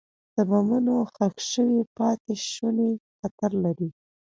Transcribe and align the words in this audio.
د 0.35 0.37
بمونو 0.49 0.93
ښخ 1.13 1.35
شوي 1.51 1.81
پاتې 1.97 2.33
شوني 2.51 2.91
خطر 3.19 3.51
لري. 3.63 3.89